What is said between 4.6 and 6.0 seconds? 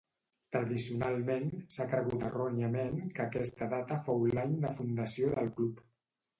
de fundació del club.